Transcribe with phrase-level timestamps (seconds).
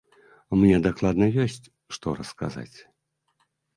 [0.61, 1.65] Мне дакладна ёсць,
[1.99, 2.77] што расказаць.